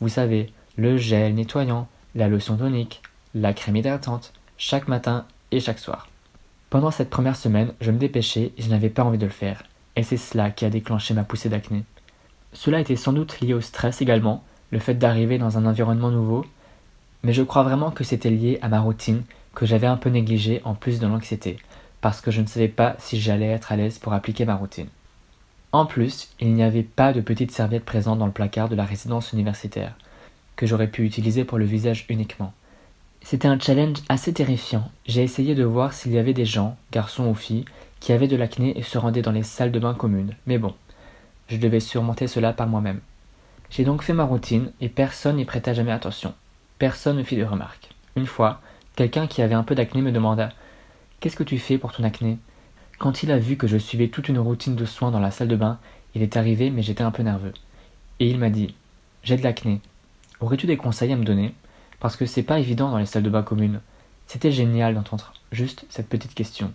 Vous 0.00 0.08
savez, 0.08 0.52
le 0.76 0.96
gel 0.96 1.34
nettoyant, 1.34 1.86
la 2.16 2.26
lotion 2.26 2.56
tonique, 2.56 3.02
la 3.34 3.52
crème 3.52 3.76
hydratante, 3.76 4.32
chaque 4.58 4.88
matin 4.88 5.26
et 5.52 5.60
chaque 5.60 5.78
soir. 5.78 6.08
Pendant 6.68 6.90
cette 6.90 7.10
première 7.10 7.36
semaine, 7.36 7.72
je 7.80 7.92
me 7.92 7.98
dépêchais 7.98 8.52
et 8.58 8.62
je 8.62 8.68
n'avais 8.68 8.90
pas 8.90 9.04
envie 9.04 9.18
de 9.18 9.26
le 9.26 9.32
faire. 9.32 9.62
et 9.94 10.02
c'est 10.02 10.16
cela 10.16 10.50
qui 10.50 10.64
a 10.64 10.70
déclenché 10.70 11.14
ma 11.14 11.24
poussée 11.24 11.48
d'acné. 11.48 11.84
Cela 12.52 12.80
était 12.80 12.96
sans 12.96 13.12
doute 13.12 13.40
lié 13.40 13.54
au 13.54 13.60
stress 13.60 14.02
également, 14.02 14.42
le 14.70 14.80
fait 14.80 14.94
d'arriver 14.94 15.38
dans 15.38 15.56
un 15.56 15.64
environnement 15.64 16.10
nouveau, 16.10 16.44
mais 17.22 17.32
je 17.32 17.42
crois 17.42 17.62
vraiment 17.62 17.90
que 17.90 18.04
c'était 18.04 18.30
lié 18.30 18.58
à 18.62 18.68
ma 18.68 18.80
routine 18.80 19.22
que 19.54 19.66
j'avais 19.66 19.86
un 19.86 19.96
peu 19.96 20.10
négligée 20.10 20.60
en 20.64 20.74
plus 20.74 21.00
de 21.00 21.06
l'anxiété, 21.06 21.58
parce 22.00 22.20
que 22.20 22.30
je 22.30 22.40
ne 22.40 22.46
savais 22.46 22.68
pas 22.68 22.96
si 22.98 23.20
j'allais 23.20 23.46
être 23.46 23.72
à 23.72 23.76
l'aise 23.76 23.98
pour 23.98 24.12
appliquer 24.12 24.44
ma 24.44 24.54
routine. 24.54 24.88
En 25.72 25.86
plus, 25.86 26.28
il 26.40 26.54
n'y 26.54 26.62
avait 26.62 26.82
pas 26.82 27.12
de 27.12 27.20
petite 27.20 27.50
serviette 27.50 27.84
présente 27.84 28.18
dans 28.18 28.26
le 28.26 28.32
placard 28.32 28.68
de 28.68 28.76
la 28.76 28.84
résidence 28.84 29.32
universitaire, 29.32 29.94
que 30.56 30.66
j'aurais 30.66 30.88
pu 30.88 31.04
utiliser 31.04 31.44
pour 31.44 31.58
le 31.58 31.64
visage 31.64 32.06
uniquement. 32.08 32.52
C'était 33.22 33.48
un 33.48 33.58
challenge 33.58 33.98
assez 34.08 34.32
terrifiant. 34.32 34.90
J'ai 35.06 35.22
essayé 35.22 35.54
de 35.54 35.64
voir 35.64 35.92
s'il 35.92 36.12
y 36.12 36.18
avait 36.18 36.32
des 36.32 36.44
gens, 36.44 36.76
garçons 36.92 37.26
ou 37.26 37.34
filles, 37.34 37.64
qui 37.98 38.12
avaient 38.12 38.28
de 38.28 38.36
l'acné 38.36 38.78
et 38.78 38.82
se 38.82 38.98
rendaient 38.98 39.22
dans 39.22 39.32
les 39.32 39.42
salles 39.42 39.72
de 39.72 39.80
bain 39.80 39.94
communes, 39.94 40.34
mais 40.46 40.58
bon, 40.58 40.74
je 41.48 41.56
devais 41.56 41.80
surmonter 41.80 42.26
cela 42.26 42.52
par 42.52 42.68
moi-même. 42.68 43.00
J'ai 43.70 43.84
donc 43.84 44.02
fait 44.02 44.12
ma 44.12 44.24
routine 44.24 44.70
et 44.80 44.88
personne 44.88 45.36
n'y 45.36 45.44
prêta 45.44 45.74
jamais 45.74 45.92
attention. 45.92 46.34
Personne 46.78 47.16
ne 47.16 47.22
fit 47.22 47.36
de 47.36 47.44
remarques. 47.44 47.90
Une 48.16 48.26
fois, 48.26 48.60
quelqu'un 48.96 49.26
qui 49.26 49.42
avait 49.42 49.54
un 49.54 49.62
peu 49.62 49.74
d'acné 49.74 50.02
me 50.02 50.12
demanda 50.12 50.50
Qu'est-ce 51.20 51.36
que 51.36 51.42
tu 51.44 51.58
fais 51.58 51.78
pour 51.78 51.92
ton 51.92 52.04
acné? 52.04 52.38
Quand 52.98 53.22
il 53.22 53.30
a 53.30 53.38
vu 53.38 53.56
que 53.56 53.66
je 53.66 53.78
suivais 53.78 54.08
toute 54.08 54.28
une 54.28 54.38
routine 54.38 54.76
de 54.76 54.84
soins 54.84 55.10
dans 55.10 55.20
la 55.20 55.30
salle 55.30 55.48
de 55.48 55.56
bain, 55.56 55.78
il 56.14 56.22
est 56.22 56.36
arrivé, 56.36 56.70
mais 56.70 56.82
j'étais 56.82 57.02
un 57.02 57.10
peu 57.10 57.22
nerveux. 57.22 57.54
Et 58.20 58.28
il 58.28 58.38
m'a 58.38 58.50
dit 58.50 58.74
J'ai 59.22 59.36
de 59.36 59.42
l'acné. 59.42 59.80
Aurais-tu 60.40 60.66
des 60.66 60.76
conseils 60.76 61.12
à 61.12 61.16
me 61.16 61.24
donner? 61.24 61.54
Parce 62.00 62.16
que 62.16 62.26
c'est 62.26 62.42
pas 62.42 62.58
évident 62.58 62.90
dans 62.90 62.98
les 62.98 63.06
salles 63.06 63.22
de 63.22 63.30
bain 63.30 63.42
communes. 63.42 63.80
C'était 64.26 64.52
génial 64.52 64.94
d'entendre 64.94 65.32
juste 65.52 65.86
cette 65.88 66.08
petite 66.08 66.34
question. 66.34 66.72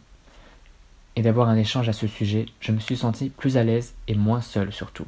Et 1.15 1.22
d'avoir 1.22 1.50
un 1.50 1.58
échange 1.58 1.89
à 1.89 1.93
ce 1.93 2.08
sujet, 2.08 2.46
je 2.60 2.72
me 2.72 2.79
suis 2.79 2.98
senti 2.98 3.29
plus 3.29 3.58
à 3.58 3.63
l'aise 3.63 3.93
et 4.08 4.15
moins 4.15 4.41
seul 4.41 4.72
surtout. 4.72 5.05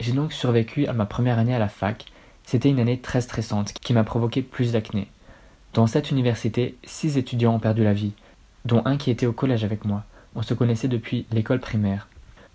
J'ai 0.00 0.12
donc 0.12 0.32
survécu 0.32 0.86
à 0.86 0.92
ma 0.92 1.06
première 1.06 1.38
année 1.38 1.54
à 1.54 1.58
la 1.58 1.68
fac. 1.68 2.06
C'était 2.48 2.70
une 2.70 2.80
année 2.80 2.98
très 2.98 3.20
stressante 3.20 3.74
qui 3.74 3.92
m'a 3.92 4.04
provoqué 4.04 4.40
plus 4.40 4.72
d'acné. 4.72 5.08
Dans 5.74 5.86
cette 5.86 6.10
université, 6.10 6.78
six 6.82 7.18
étudiants 7.18 7.56
ont 7.56 7.58
perdu 7.58 7.84
la 7.84 7.92
vie, 7.92 8.12
dont 8.64 8.80
un 8.86 8.96
qui 8.96 9.10
était 9.10 9.26
au 9.26 9.34
collège 9.34 9.64
avec 9.64 9.84
moi. 9.84 10.04
On 10.34 10.40
se 10.40 10.54
connaissait 10.54 10.88
depuis 10.88 11.26
l'école 11.30 11.60
primaire. 11.60 12.08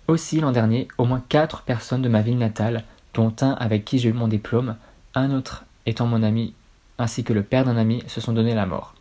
Aussi, 0.07 0.39
l'an 0.39 0.51
dernier, 0.51 0.87
au 0.97 1.05
moins 1.05 1.21
quatre 1.29 1.61
personnes 1.61 2.01
de 2.01 2.09
ma 2.09 2.23
ville 2.23 2.39
natale, 2.39 2.85
dont 3.13 3.35
un 3.41 3.51
avec 3.51 3.85
qui 3.85 3.99
j'ai 3.99 4.09
eu 4.09 4.13
mon 4.13 4.27
diplôme, 4.27 4.77
un 5.13 5.29
autre 5.29 5.63
étant 5.85 6.07
mon 6.07 6.23
ami, 6.23 6.55
ainsi 6.97 7.23
que 7.23 7.33
le 7.33 7.43
père 7.43 7.63
d'un 7.63 7.77
ami, 7.77 8.01
se 8.07 8.19
sont 8.19 8.33
donné 8.33 8.55
la 8.55 8.65
mort. 8.65 8.95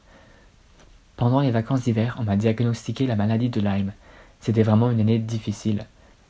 Pendant 1.17 1.41
les 1.41 1.53
vacances 1.53 1.85
d'hiver, 1.85 2.19
on 2.21 2.25
m'a 2.25 2.37
diagnostiqué 2.37 3.07
la 3.07 3.17
maladie 3.17 3.49
de 3.49 3.63
Lyme. 3.63 3.95
C'était 4.41 4.63
vraiment 4.63 4.91
une 4.91 5.01
année 5.01 5.19
difficile. 5.19 5.87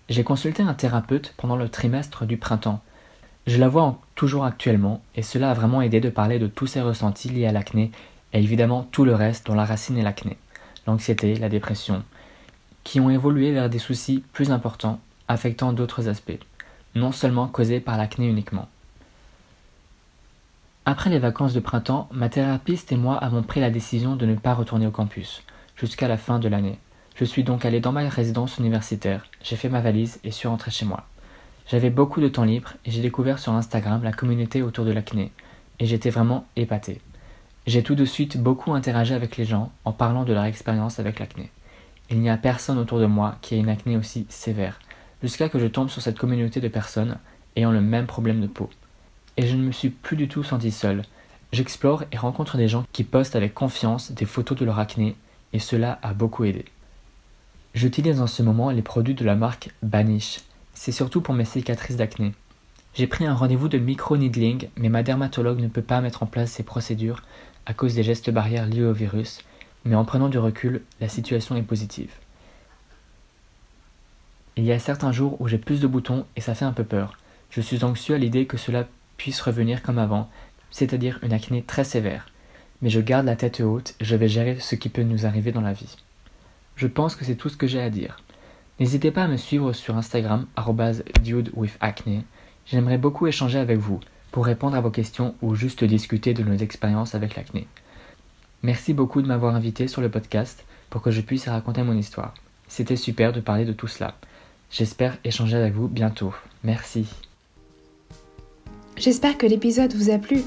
J'ai 0.09 0.23
consulté 0.23 0.63
un 0.63 0.75
thérapeute 0.75 1.35
pendant 1.37 1.57
le 1.57 1.69
trimestre 1.69 2.27
du 2.27 2.37
printemps. 2.37 2.81
Je 3.47 3.59
la 3.59 3.69
vois 3.69 3.99
toujours 4.15 4.45
actuellement, 4.45 5.03
et 5.17 5.23
cela 5.23 5.51
a 5.51 5.55
vraiment 5.55 5.83
aidé 5.83 6.01
de 6.01 6.11
parler 6.11 6.39
de 6.39 6.47
tous 6.47 6.69
ces 6.69 6.81
ressentis 6.81 7.29
liés 7.29 7.47
à 7.47 7.53
l'acné, 7.53 7.91
et 8.33 8.39
évidemment 8.39 8.87
tout 8.93 9.05
le 9.05 9.15
reste 9.15 9.47
dont 9.47 9.55
la 9.55 9.65
racine 9.65 9.99
est 9.99 10.03
l'acné, 10.03 10.39
l'anxiété, 10.87 11.35
la 11.35 11.49
dépression, 11.49 12.05
qui 12.85 13.01
ont 13.01 13.11
évolué 13.11 13.51
vers 13.51 13.69
des 13.69 13.81
soucis 13.81 14.23
plus 14.33 14.53
importants, 14.53 15.01
affectant 15.27 15.73
d'autres 15.73 16.09
aspects, 16.09 16.39
non 16.95 17.11
seulement 17.11 17.49
causés 17.49 17.81
par 17.81 17.97
l'acné 17.97 18.29
uniquement. 18.29 18.69
Après 20.85 21.11
les 21.11 21.19
vacances 21.19 21.53
de 21.53 21.61
printemps, 21.61 22.09
ma 22.13 22.29
thérapeute 22.29 22.93
et 22.93 22.97
moi 22.97 23.17
avons 23.17 23.43
pris 23.43 23.61
la 23.61 23.71
décision 23.71 24.15
de 24.15 24.27
ne 24.27 24.35
pas 24.37 24.55
retourner 24.55 24.87
au 24.87 24.91
campus, 24.93 25.43
jusqu'à 25.77 26.07
la 26.07 26.17
fin 26.17 26.39
de 26.39 26.49
l'année. 26.49 26.79
Je 27.17 27.25
suis 27.25 27.43
donc 27.43 27.65
allé 27.65 27.81
dans 27.81 27.93
ma 27.93 28.09
résidence 28.09 28.59
universitaire, 28.59 29.27
j'ai 29.43 29.57
fait 29.57 29.69
ma 29.69 29.81
valise 29.81 30.21
et 30.23 30.31
suis 30.31 30.49
rentré 30.49 30.71
chez 30.71 30.85
moi. 30.85 31.07
J'avais 31.69 31.91
beaucoup 31.91 32.21
de 32.21 32.29
temps 32.29 32.45
libre 32.45 32.75
et 32.85 32.91
j'ai 32.91 33.01
découvert 33.01 33.39
sur 33.39 33.53
Instagram 33.53 34.03
la 34.03 34.13
communauté 34.13 34.63
autour 34.63 34.85
de 34.85 34.93
l'acné, 34.93 35.33
et 35.79 35.87
j'étais 35.87 36.11
vraiment 36.11 36.47
épaté. 36.57 37.01
J'ai 37.67 37.83
tout 37.83 37.95
de 37.95 38.05
suite 38.05 38.39
beaucoup 38.39 38.75
interagi 38.75 39.15
avec 39.15 39.37
les 39.37 39.45
gens 39.45 39.71
en 39.85 39.93
parlant 39.93 40.25
de 40.25 40.33
leur 40.33 40.45
expérience 40.45 40.99
avec 40.99 41.21
l'acné. 41.21 41.51
Il 42.11 42.21
n'y 42.21 42.29
a 42.29 42.37
personne 42.37 42.79
autour 42.79 42.99
de 42.99 43.07
moi 43.07 43.37
qui 43.41 43.55
ait 43.55 43.61
une 43.61 43.69
acné 43.69 43.97
aussi 43.97 44.27
sévère, 44.29 44.81
jusqu'à 45.23 45.49
que 45.49 45.59
je 45.59 45.67
tombe 45.67 45.89
sur 45.89 46.03
cette 46.03 46.19
communauté 46.19 46.61
de 46.61 46.69
personnes 46.69 47.17
ayant 47.57 47.71
le 47.71 47.81
même 47.81 48.07
problème 48.07 48.41
de 48.41 48.49
peau. 48.49 48.69
Et 49.37 49.47
je 49.47 49.57
ne 49.57 49.63
me 49.63 49.73
suis 49.73 49.91
plus 49.91 50.17
du 50.17 50.29
tout 50.29 50.43
senti 50.43 50.71
seul. 50.71 51.03
J'explore 51.53 52.05
et 52.13 52.17
rencontre 52.17 52.57
des 52.57 52.69
gens 52.69 52.85
qui 52.93 53.05
postent 53.05 53.37
avec 53.37 53.55
confiance 53.55 54.11
des 54.11 54.27
photos 54.27 54.59
de 54.59 54.65
leur 54.65 54.79
acné, 54.79 55.17
et 55.53 55.59
cela 55.59 55.99
a 56.03 56.13
beaucoup 56.13 56.45
aidé. 56.45 56.65
J'utilise 57.75 58.21
en 58.21 58.27
ce 58.27 58.43
moment 58.43 58.71
les 58.71 58.83
produits 58.83 59.15
de 59.15 59.25
la 59.25 59.37
marque 59.37 59.71
Banish, 59.83 60.41
c'est 60.75 60.93
surtout 60.93 61.21
pour 61.21 61.35
mes 61.35 61.45
cicatrices 61.45 61.97
d'acné. 61.97 62.33
J'ai 62.95 63.07
pris 63.07 63.27
un 63.27 63.35
rendez-vous 63.35 63.69
de 63.69 63.79
micro-needling, 63.79 64.69
mais 64.77 64.89
ma 64.89 65.03
dermatologue 65.03 65.61
ne 65.61 65.69
peut 65.69 65.83
pas 65.83 66.01
mettre 66.01 66.23
en 66.23 66.27
place 66.27 66.53
ces 66.53 66.63
procédures 66.63 67.23
à 67.65 67.75
cause 67.75 67.95
des 67.95 68.03
gestes 68.03 68.31
barrières 68.31 68.67
liés 68.67 68.85
au 68.85 68.93
virus, 68.93 69.41
mais 69.85 69.95
en 69.95 70.05
prenant 70.05 70.29
du 70.29 70.39
recul, 70.39 70.83
la 71.01 71.09
situation 71.09 71.57
est 71.57 71.63
positive. 71.63 72.11
Il 74.57 74.65
y 74.65 74.73
a 74.73 74.79
certains 74.79 75.13
jours 75.13 75.41
où 75.41 75.49
j'ai 75.49 75.59
plus 75.59 75.81
de 75.81 75.87
boutons 75.87 76.27
et 76.37 76.43
ça 76.43 76.55
fait 76.55 76.67
un 76.67 76.73
peu 76.73 76.85
peur. 76.85 77.17
Je 77.51 77.61
suis 77.61 77.85
anxieux 77.85 78.15
à 78.15 78.19
l'idée 78.19 78.47
que 78.47 78.59
cela 78.59 78.87
puisse 79.17 79.41
revenir 79.41 79.83
comme 79.83 79.99
avant, 79.99 80.29
c'est-à-dire 80.71 81.19
une 81.23 81.33
acné 81.33 81.63
très 81.63 81.85
sévère. 81.85 82.27
Mais 82.83 82.91
je 82.91 83.01
garde 83.01 83.27
la 83.27 83.37
tête 83.37 83.61
haute 83.61 83.95
et 84.01 84.05
je 84.05 84.17
vais 84.17 84.29
gérer 84.29 84.59
ce 84.61 84.75
qui 84.75 84.89
peut 84.89 85.03
nous 85.03 85.25
arriver 85.25 85.53
dans 85.53 85.61
la 85.61 85.73
vie. 85.73 85.97
Je 86.77 86.87
pense 86.87 87.15
que 87.15 87.25
c'est 87.25 87.37
tout 87.37 87.49
ce 87.49 87.57
que 87.57 87.67
j'ai 87.67 87.81
à 87.81 87.91
dire. 87.91 88.19
N'hésitez 88.83 89.13
pas 89.13 89.23
à 89.23 89.29
me 89.29 89.37
suivre 89.37 89.73
sur 89.75 89.97
Instagram, 89.97 90.47
dudewithacne. 91.23 92.25
J'aimerais 92.67 92.99
beaucoup 92.99 93.29
échanger 93.29 93.61
avec 93.61 93.79
vous 93.79 94.01
pour 94.33 94.45
répondre 94.45 94.75
à 94.75 94.81
vos 94.81 94.91
questions 94.91 95.37
ou 95.41 95.55
juste 95.55 95.85
discuter 95.85 96.35
de 96.35 96.43
nos 96.43 96.57
expériences 96.57 97.15
avec 97.15 97.37
l'acné. 97.37 97.69
Merci 98.65 98.93
beaucoup 98.93 99.23
de 99.23 99.29
m'avoir 99.29 99.55
invité 99.55 99.87
sur 99.87 100.03
le 100.03 100.09
podcast 100.09 100.65
pour 100.91 101.01
que 101.01 101.13
je 101.13 101.21
puisse 101.21 101.47
raconter 101.47 101.85
mon 101.85 101.97
histoire. 101.97 102.35
C'était 102.67 102.97
super 102.97 103.33
de 103.33 103.39
parler 103.39 103.65
de 103.65 103.73
tout 103.73 103.87
cela. 103.87 104.17
J'espère 104.69 105.17
échanger 105.23 105.57
avec 105.57 105.75
vous 105.75 105.87
bientôt. 105.87 106.35
Merci. 106.65 107.07
J'espère 108.97 109.39
que 109.39 109.47
l'épisode 109.47 109.95
vous 109.95 110.11
a 110.11 110.19
plu. 110.19 110.43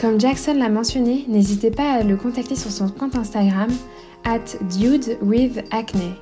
Comme 0.00 0.18
Jackson 0.18 0.54
l'a 0.54 0.70
mentionné, 0.70 1.26
n'hésitez 1.28 1.70
pas 1.70 1.96
à 1.96 2.02
le 2.02 2.16
contacter 2.16 2.56
sur 2.56 2.70
son 2.70 2.88
compte 2.88 3.14
Instagram 3.14 3.68
at 4.24 4.56
dudewithacne. 4.70 6.14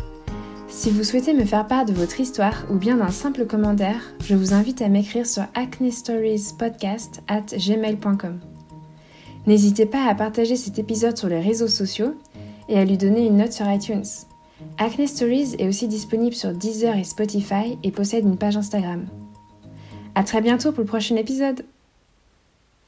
Si 0.68 0.90
vous 0.90 1.04
souhaitez 1.04 1.32
me 1.32 1.44
faire 1.44 1.66
part 1.66 1.84
de 1.84 1.92
votre 1.92 2.20
histoire 2.20 2.64
ou 2.70 2.74
bien 2.74 2.96
d'un 2.96 3.10
simple 3.10 3.46
commentaire, 3.46 4.00
je 4.24 4.34
vous 4.34 4.52
invite 4.52 4.82
à 4.82 4.88
m'écrire 4.88 5.26
sur 5.26 5.44
acnestoriespodcast 5.54 7.22
at 7.28 7.46
gmail.com. 7.56 8.40
N'hésitez 9.46 9.86
pas 9.86 10.08
à 10.08 10.14
partager 10.14 10.56
cet 10.56 10.78
épisode 10.78 11.16
sur 11.16 11.28
les 11.28 11.40
réseaux 11.40 11.68
sociaux 11.68 12.14
et 12.68 12.78
à 12.78 12.84
lui 12.84 12.98
donner 12.98 13.26
une 13.26 13.36
note 13.36 13.52
sur 13.52 13.70
iTunes. 13.70 14.04
Acne 14.78 15.06
Stories 15.06 15.54
est 15.58 15.68
aussi 15.68 15.86
disponible 15.86 16.34
sur 16.34 16.52
Deezer 16.52 16.96
et 16.96 17.04
Spotify 17.04 17.78
et 17.84 17.92
possède 17.92 18.24
une 18.24 18.36
page 18.36 18.56
Instagram. 18.56 19.06
A 20.16 20.24
très 20.24 20.40
bientôt 20.40 20.72
pour 20.72 20.80
le 20.80 20.88
prochain 20.88 21.16
épisode 21.16 21.64